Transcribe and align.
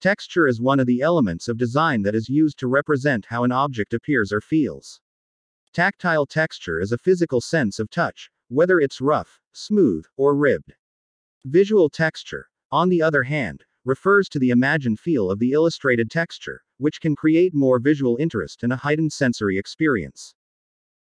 Texture 0.00 0.46
is 0.46 0.60
one 0.60 0.78
of 0.78 0.86
the 0.86 1.00
elements 1.00 1.48
of 1.48 1.58
design 1.58 2.02
that 2.02 2.14
is 2.14 2.28
used 2.28 2.56
to 2.60 2.68
represent 2.68 3.26
how 3.26 3.42
an 3.42 3.50
object 3.50 3.92
appears 3.92 4.32
or 4.32 4.40
feels. 4.40 5.00
Tactile 5.72 6.24
texture 6.24 6.78
is 6.78 6.92
a 6.92 6.98
physical 6.98 7.40
sense 7.40 7.80
of 7.80 7.90
touch, 7.90 8.30
whether 8.48 8.78
it's 8.78 9.00
rough, 9.00 9.40
smooth, 9.52 10.04
or 10.16 10.36
ribbed. 10.36 10.74
Visual 11.44 11.90
texture, 11.90 12.48
on 12.70 12.88
the 12.88 13.02
other 13.02 13.24
hand, 13.24 13.64
refers 13.84 14.28
to 14.28 14.38
the 14.38 14.50
imagined 14.50 15.00
feel 15.00 15.32
of 15.32 15.40
the 15.40 15.50
illustrated 15.50 16.12
texture, 16.12 16.62
which 16.76 17.00
can 17.00 17.16
create 17.16 17.52
more 17.52 17.80
visual 17.80 18.16
interest 18.20 18.62
and 18.62 18.72
a 18.72 18.76
heightened 18.76 19.12
sensory 19.12 19.58
experience. 19.58 20.32